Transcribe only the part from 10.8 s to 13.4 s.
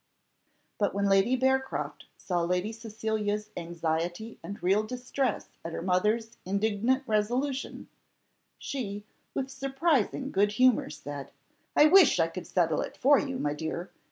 said, "I wish I could settle it for you,